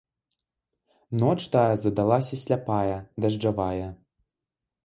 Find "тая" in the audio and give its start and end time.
1.55-1.75